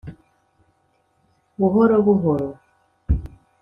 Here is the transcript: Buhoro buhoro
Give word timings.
Buhoro 1.59 1.95
buhoro 2.05 2.49